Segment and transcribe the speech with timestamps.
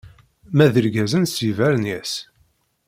[0.55, 2.13] Ma d irgazen s yibernyas.